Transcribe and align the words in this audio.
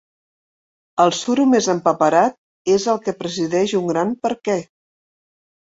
El 1.03 1.13
suro 1.17 1.45
més 1.51 1.67
empaperat 1.75 2.75
és 2.79 2.89
el 2.95 3.01
que 3.05 3.17
presideix 3.23 3.79
un 3.83 3.89
gran 3.95 4.19
«Per 4.27 4.37
què?». 4.49 4.61